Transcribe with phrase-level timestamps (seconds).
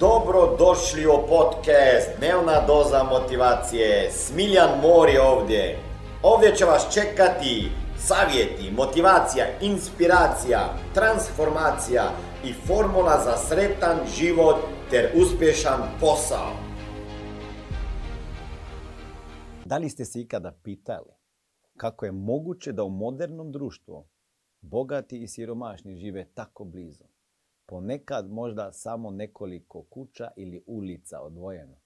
[0.00, 4.10] Dobro došli u podcast Dnevna doza motivacije.
[4.10, 5.78] Smiljan Mor je ovdje.
[6.22, 10.60] Ovdje će vas čekati savjeti, motivacija, inspiracija,
[10.94, 12.02] transformacija
[12.44, 14.56] i formula za sretan život
[14.90, 16.50] ter uspješan posao.
[19.64, 21.12] Da li ste se ikada pitali
[21.76, 24.08] kako je moguće da u modernom društvu
[24.60, 27.04] bogati i siromašni žive tako blizu?
[27.70, 31.76] Ponekad možda samo nekoliko kuća ili ulica odvojeno.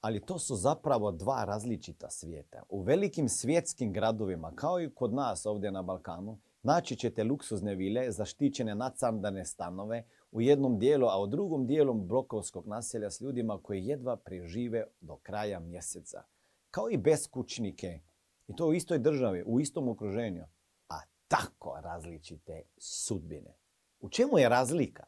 [0.00, 2.62] Ali to su zapravo dva različita svijeta.
[2.68, 8.10] U velikim svjetskim gradovima, kao i kod nas ovdje na Balkanu, naći ćete luksuzne vile,
[8.10, 13.86] zaštićene nacandane stanove u jednom dijelu, a u drugom dijelu blokovskog naselja s ljudima koji
[13.86, 16.22] jedva prežive do kraja mjeseca.
[16.70, 18.00] Kao i beskućnike.
[18.48, 20.44] I to u istoj državi, u istom okruženju.
[20.88, 23.61] A tako različite sudbine.
[24.02, 25.04] U čemu je razlika?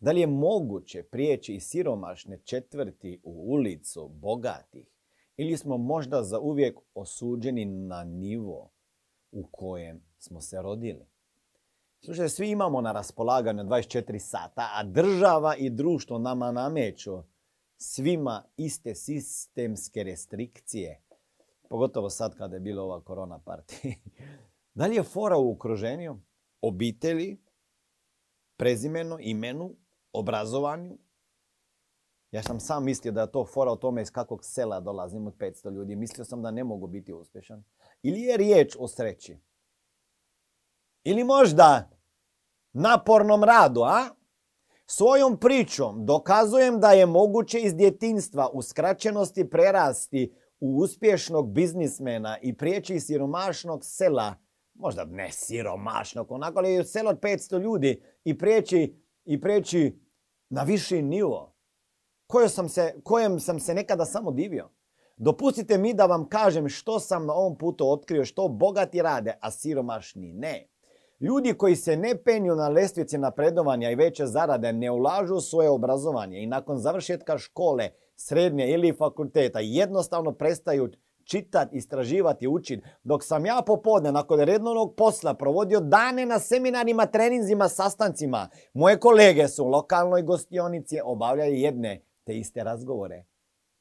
[0.00, 4.86] Da li je moguće prijeći siromašne četvrti u ulicu bogatih?
[5.36, 8.70] Ili smo možda za uvijek osuđeni na nivo
[9.32, 11.06] u kojem smo se rodili?
[12.00, 17.22] Slušaj, svi imamo na raspolaganju 24 sata, a država i društvo nama nameću
[17.76, 21.02] svima iste sistemske restrikcije.
[21.68, 23.94] Pogotovo sad kada je bila ova korona partija.
[24.74, 26.20] da li je fora u okruženju
[26.60, 27.41] obitelji,
[28.62, 29.76] prezimenu, imenu,
[30.12, 30.98] obrazovanju.
[32.30, 35.36] Ja sam sam mislio da je to fora o tome iz kakvog sela dolazim od
[35.36, 35.96] 500 ljudi.
[35.96, 37.64] Mislio sam da ne mogu biti uspješan.
[38.02, 39.38] Ili je riječ o sreći?
[41.04, 41.90] Ili možda
[42.72, 44.08] napornom radu, a?
[44.86, 52.56] Svojom pričom dokazujem da je moguće iz djetinstva u skraćenosti prerasti u uspješnog biznismena i
[52.56, 54.34] prijeći siromašnog sela,
[54.74, 60.00] možda ne siromašnog, onako ali selo od 500 ljudi i prijeći, i prijeći
[60.48, 61.52] na viši nivo
[62.32, 64.68] kojem sam, se, kojem sam se nekada samo divio.
[65.16, 69.50] Dopustite mi da vam kažem što sam na ovom putu otkrio, što bogati rade, a
[69.50, 70.68] siromašni ne.
[71.20, 76.42] Ljudi koji se ne penju na lestvici napredovanja i veće zarade ne ulažu svoje obrazovanje
[76.42, 80.88] i nakon završetka škole, srednje ili fakulteta jednostavno prestaju
[81.24, 82.86] čitati, istraživati, učiti.
[83.02, 89.48] Dok sam ja popodne nakon rednovnog posla provodio dane na seminarima, treninzima, sastancima, moje kolege
[89.48, 93.24] su u lokalnoj gostionici obavljaju jedne te iste razgovore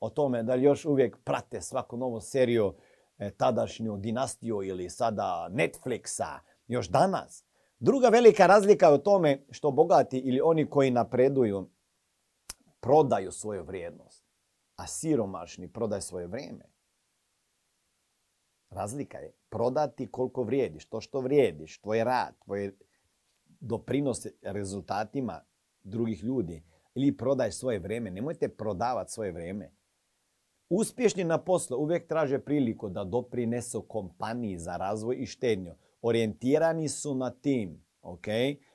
[0.02, 2.74] o tome da li još uvijek prate svaku novu seriju
[3.18, 7.46] e, tadašnju dinastiju ili sada Netflixa još danas.
[7.80, 11.70] Druga velika razlika je u tome što bogati ili oni koji napreduju
[12.80, 14.26] prodaju svoju vrijednost,
[14.76, 16.71] a siromašni prodaju svoje vrijeme.
[18.72, 22.72] Razlika je prodati koliko vrijediš, to što vrijediš, tvoj rad, tvoj
[23.60, 25.42] doprinos rezultatima
[25.84, 26.64] drugih ljudi
[26.96, 28.12] ili prodaj svoje vrijeme.
[28.12, 29.72] Nemojte prodavati svoje vrijeme.
[30.70, 35.76] Uspješni na poslu uvijek traže priliku da doprinesu kompaniji za razvoj i štednju.
[36.02, 38.26] Orijentirani su na tim, ok?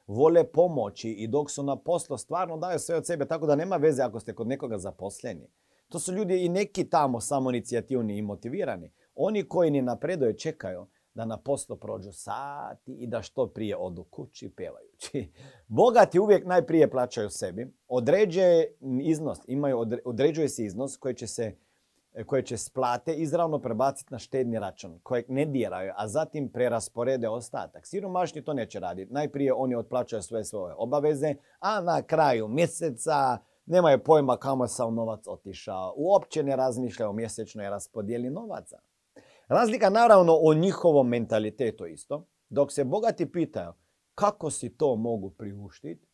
[0.06, 3.76] Vole pomoći i dok su na poslu stvarno daju sve od sebe, tako da nema
[3.76, 5.50] veze ako ste kod nekoga zaposleni.
[5.88, 8.92] To su ljudi i neki tamo samoinicijativni i motivirani.
[9.16, 14.04] Oni koji ne napreduje čekaju da na poslu prođu sati i da što prije odu
[14.04, 15.32] kući pevajući.
[15.68, 21.56] Bogati uvijek najprije plaćaju sebi, određuje iznos, imaju, određuje se iznos koji će se
[22.26, 27.86] koje će splate izravno prebaciti na štedni račun kojeg ne diraju, a zatim prerasporede ostatak.
[27.86, 29.12] Siromašni to neće raditi.
[29.12, 35.26] Najprije oni otplaćaju sve svoje obaveze, a na kraju mjeseca nemaju pojma kamo sam novac
[35.26, 35.94] otišao.
[35.96, 38.78] Uopće ne razmišljaju o mjesečnoj raspodijeli novaca.
[39.48, 42.28] Razlika naravno o njihovom mentalitetu isto.
[42.48, 43.72] Dok se bogati pitaju
[44.14, 46.06] kako si to mogu priuštiti,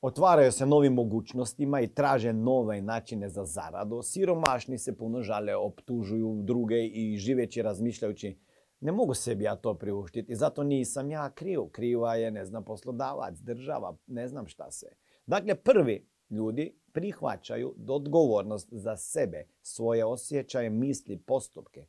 [0.00, 4.02] otvaraju se novim mogućnostima i traže nove načine za zaradu.
[4.02, 8.38] Siromašni se puno žale, optužuju druge i živeći razmišljajući
[8.80, 11.60] ne mogu sebi ja to priuštiti, zato nisam ja kriv.
[11.72, 14.86] Kriva je, ne znam, poslodavac, država, ne znam šta se.
[15.26, 21.86] Dakle, prvi ljudi prihvaćaju odgovornost za sebe, svoje osjećaje, misli, postupke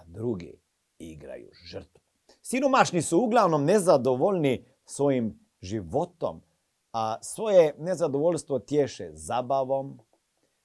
[0.00, 0.60] a drugi
[0.98, 2.00] igraju žrtvu.
[2.42, 6.42] Siromašni su uglavnom nezadovoljni svojim životom,
[6.92, 10.00] a svoje nezadovoljstvo tješe zabavom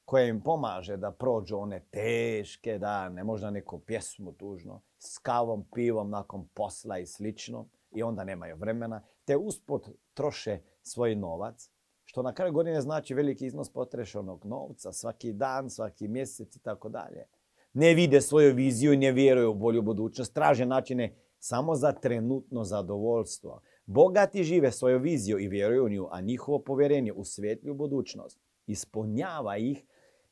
[0.06, 6.10] koja im pomaže da prođu one teške dane, možda neku pjesmu tužno, s kavom, pivom
[6.10, 11.70] nakon posla i slično i onda nemaju vremena, te usput troše svoj novac,
[12.04, 16.90] što na kraju godine znači veliki iznos potrešenog novca svaki dan, svaki mjesec i tako
[16.90, 17.26] dalje
[17.76, 20.34] ne vide svoju viziju ne vjeruju u bolju budućnost.
[20.34, 23.62] Traže načine samo za trenutno zadovoljstvo.
[23.86, 29.58] Bogati žive svoju viziju i vjeruju u nju, a njihovo povjerenje u svjetlju budućnost ispunjava
[29.58, 29.86] ih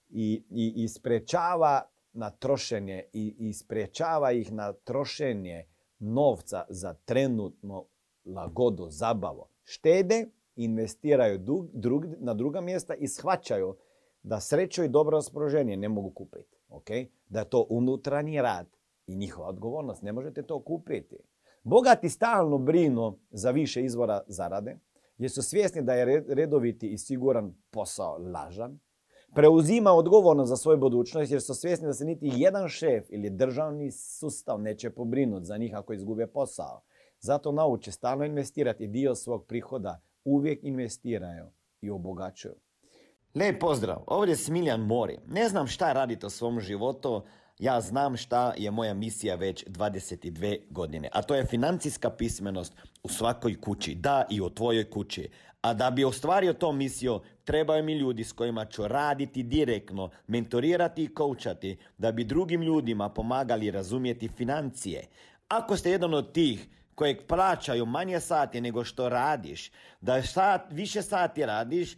[0.10, 1.82] i, i, i sprečava
[2.14, 5.66] na trošenje i, i sprečava ih na trošenje
[6.00, 7.86] novca za trenutno
[8.26, 9.48] lagodu, zabavu.
[9.64, 10.26] Štede,
[10.56, 11.38] investiraju
[11.74, 13.76] drug, na druga mjesta i shvaćaju
[14.24, 16.58] da sreću i dobro raspoloženje ne mogu kupiti.
[16.74, 17.08] Okay?
[17.30, 18.68] Da je to unutarnji rad
[19.08, 20.02] i njihova odgovornost.
[20.02, 21.18] Ne možete to kupiti.
[21.64, 24.80] Bogati stalno brinu za više izvora zarade,
[25.18, 28.80] jer su svjesni da je redoviti i siguran posao lažan.
[29.36, 33.92] Preuzima odgovornost za svoju budućnost jer su svjesni da se niti jedan šef ili državni
[33.92, 36.82] sustav neće pobrinuti za njih ako izgube posao.
[37.20, 40.02] Zato nauče stalno investirati dio svog prihoda.
[40.26, 41.46] Uvijek investiraju
[41.82, 42.56] i obogaćuju.
[43.36, 45.18] Lijep pozdrav, ovdje je Smiljan Mori.
[45.28, 47.24] Ne znam šta radite u svom životu,
[47.60, 53.10] ja znam šta je moja misija već 22 godine, a to je financijska pismenost u
[53.10, 55.30] svakoj kući, da i u tvojoj kući.
[55.62, 61.04] A da bi ostvario to misiju, trebaju mi ljudi s kojima ću raditi direktno, mentorirati
[61.04, 65.08] i koučati, da bi drugim ljudima pomagali razumjeti financije.
[65.48, 69.72] Ako ste jedan od tih kojeg plaćaju manje sati nego što radiš,
[70.02, 71.98] da sat, više sati radiš,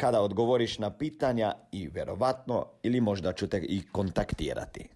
[0.00, 4.88] kada odgovoriš na pitanja i vjerovatno ili možda ću te i kontaktirati.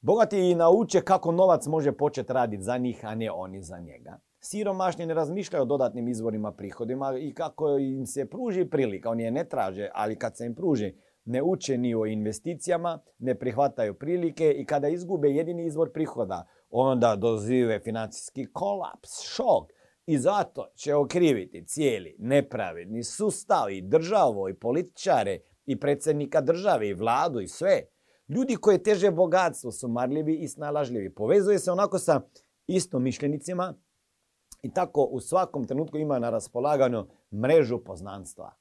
[0.00, 4.18] Bogati i nauče kako novac može početi raditi za njih, a ne oni za njega.
[4.40, 9.10] Siromašni ne razmišljaju o dodatnim izvorima prihodima i kako im se pruži prilika.
[9.10, 13.34] Oni je ne traže, ali kad se im pruži, ne uče ni o investicijama, ne
[13.34, 19.72] prihvataju prilike i kada izgube jedini izvor prihoda, onda dozive financijski kolaps, šok.
[20.06, 26.94] I zato će okriviti cijeli nepravedni sustav i državu i političare i predsjednika države i
[26.94, 27.82] vladu i sve.
[28.28, 31.14] Ljudi koji teže bogatstvo su marljivi i snalažljivi.
[31.14, 32.20] Povezuje se onako sa
[32.66, 33.74] istomišljenicima
[34.62, 38.54] i tako u svakom trenutku ima na raspolaganju mrežu poznanstva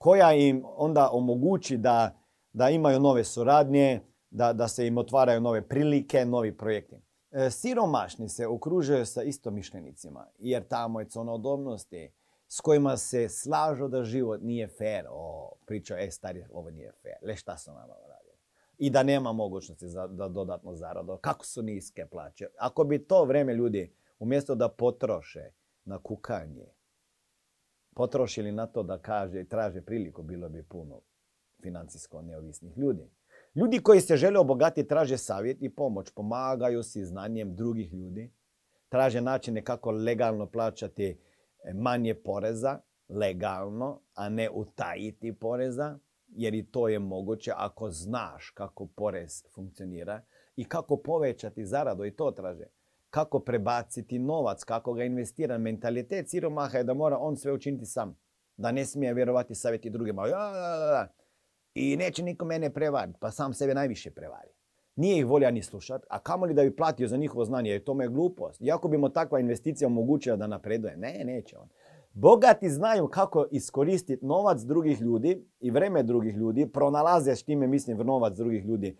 [0.00, 2.18] koja im onda omogući da,
[2.52, 4.00] da imaju nove suradnje,
[4.30, 6.96] da, da se im otvaraju nove prilike, novi projekti.
[7.30, 12.12] E, siromašni se okružuju sa istomišljenicima jer tamo je conodobnosti
[12.48, 15.06] s kojima se slažu da život nije fair.
[15.10, 17.16] O, priča, e, stari, ovo nije fair.
[17.22, 18.36] Le šta su nama radili?
[18.78, 21.18] I da nema mogućnosti za da dodatno zaradu.
[21.20, 22.48] Kako su niske plaće?
[22.58, 25.50] Ako bi to vreme ljudi, umjesto da potroše
[25.84, 26.66] na kukanje,
[27.94, 31.00] potrošili na to da kaže traže priliku, bilo bi puno
[31.62, 33.10] financijsko neovisnih ljudi.
[33.54, 38.32] Ljudi koji se žele obogatiti traže savjet i pomoć, pomagaju si znanjem drugih ljudi,
[38.88, 45.98] traže načine kako legalno plaćati e, manje poreza, legalno, a ne utajiti poreza,
[46.28, 50.22] jer i to je moguće ako znaš kako porez funkcionira
[50.56, 52.64] i kako povećati zaradu i to traže.
[53.10, 55.62] Kako prebaciti novac, kako ga investirati.
[55.62, 58.18] Mentalitet siromaha je da mora on sve učiniti sam.
[58.56, 60.22] Da ne smije vjerovati savjeti drugima.
[61.80, 64.48] I neće niko mene prevariti, pa sam sebe najviše prevari.
[64.96, 68.02] Nije ih volja ni slušati, a kamoli da bi platio za njihovo znanje, jer to
[68.02, 68.60] je glupost.
[68.60, 70.96] Iako bi mu takva investicija omogućila da napreduje.
[70.96, 71.68] Ne, neće on.
[72.12, 77.98] Bogati znaju kako iskoristiti novac drugih ljudi i vreme drugih ljudi, pronalaze, s time mislim
[77.98, 78.96] novac drugih ljudi,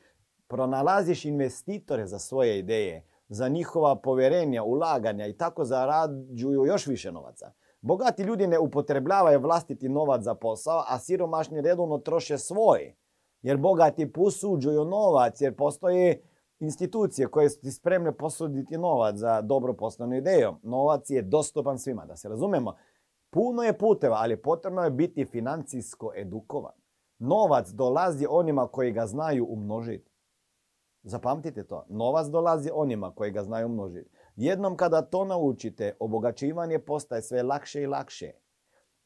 [0.48, 7.52] pronalaziš investitore za svoje ideje, za njihova povjerenja, ulaganja i tako zarađuju još više novaca.
[7.80, 12.96] Bogati ljudi ne upotrebljavaju vlastiti novac za posao, a siromašni redovno troše svoj.
[13.42, 16.22] Jer bogati posuđuju novac, jer postoje
[16.58, 20.54] institucije koje su ti spremne posuditi novac za dobro poslovnu ideju.
[20.62, 22.76] Novac je dostupan svima, da se razumemo.
[23.30, 26.74] Puno je puteva, ali potrebno je biti financijsko edukovan.
[27.18, 30.10] Novac dolazi onima koji ga znaju umnožiti.
[31.02, 31.84] Zapamtite to.
[31.88, 34.10] Novac dolazi onima koji ga znaju umnožiti.
[34.36, 38.32] Jednom kada to naučite, obogaćivanje postaje sve lakše i lakše.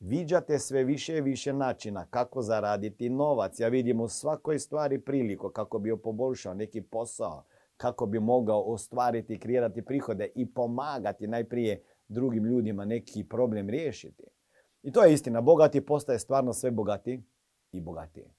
[0.01, 3.61] Viđate sve više i više načina kako zaraditi novac.
[3.61, 7.45] Ja vidim u svakoj stvari priliku kako bi poboljšao neki posao,
[7.77, 14.25] kako bi mogao ostvariti, kreirati prihode i pomagati najprije drugim ljudima neki problem riješiti.
[14.83, 15.41] I to je istina.
[15.41, 17.23] Bogati postaje stvarno sve bogati
[17.73, 18.31] i bogatiji.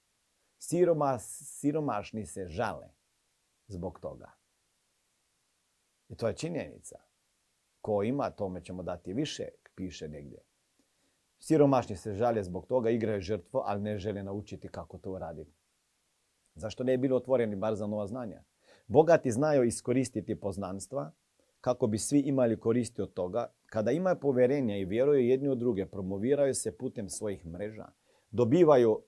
[0.58, 2.88] Siroma, siromašni se žale
[3.66, 4.30] zbog toga.
[6.08, 6.98] I to je činjenica.
[7.80, 10.38] Ko ima, tome ćemo dati više, piše negdje.
[11.38, 15.52] Siromašni se žalje zbog toga, igraju žrtvo, ali ne žele naučiti kako to raditi.
[16.54, 18.42] Zašto ne bi bili otvoreni bar za nova znanja?
[18.86, 21.12] Bogati znaju iskoristiti poznanstva
[21.60, 23.52] kako bi svi imali koristi od toga.
[23.66, 27.86] Kada imaju povjerenja i vjeruju jedni u druge, promoviraju se putem svojih mreža.
[28.30, 29.02] Dobivaju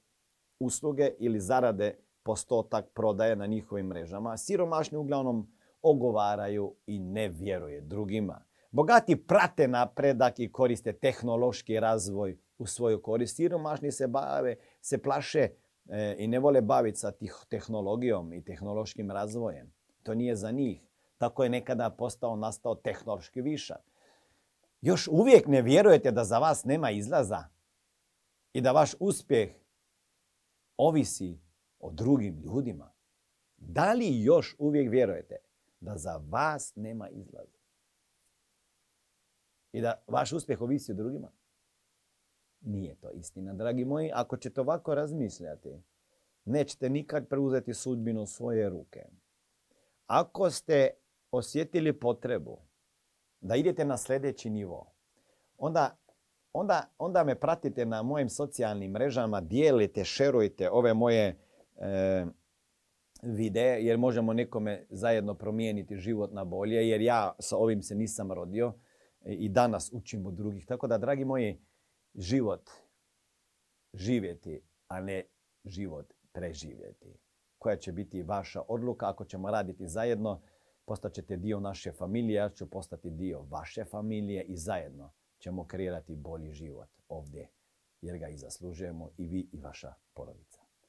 [0.61, 4.37] usluge ili zarade postotak prodaje na njihovim mrežama.
[4.37, 5.53] Siromašni uglavnom
[5.91, 8.45] ogovaraju i ne vjeruje drugima.
[8.71, 13.37] Bogati prate napredak i koriste tehnološki razvoj u svoju korist.
[13.37, 15.49] Siromašni se bave, se plaše
[15.89, 19.73] e, i ne vole baviti sa tih tehnologijom i tehnološkim razvojem.
[20.03, 20.83] To nije za njih.
[21.19, 23.81] Tako je nekada postao, nastao tehnološki višak.
[24.81, 27.45] Još uvijek ne vjerujete da za vas nema izlaza
[28.53, 29.51] i da vaš uspjeh
[30.77, 31.41] ovisi
[31.81, 32.93] o drugim ljudima.
[33.57, 35.37] Da li još uvijek vjerujete
[35.81, 37.59] da za vas nema izlaza?
[39.73, 41.31] I da vaš uspjeh ovisi o drugima?
[42.61, 44.11] Nije to istina, dragi moji.
[44.15, 45.83] Ako ćete ovako razmišljati,
[46.45, 49.05] nećete nikad preuzeti sudbinu svoje ruke.
[50.07, 50.91] Ako ste
[51.31, 52.59] osjetili potrebu
[53.41, 54.93] da idete na sljedeći nivo,
[55.59, 55.97] onda,
[56.53, 61.39] onda, onda me pratite na mojim socijalnim mrežama, dijelite, šerujte ove moje
[61.77, 62.27] e,
[63.23, 68.33] videe, jer možemo nekome zajedno promijeniti život na bolje, jer ja sa ovim se nisam
[68.33, 68.73] rodio
[69.25, 70.67] i danas učim od drugih.
[70.67, 71.61] Tako da, dragi moji,
[72.15, 72.71] život
[73.95, 75.25] živjeti, a ne
[75.65, 77.19] život preživjeti.
[77.59, 80.43] Koja će biti vaša odluka ako ćemo raditi zajedno,
[80.85, 86.53] postaćete dio naše familije, ja ću postati dio vaše familije i zajedno ćemo kreirati bolji
[86.53, 87.51] život ovdje,
[88.01, 90.58] jer ga i zaslužujemo i vi i vaša porodica.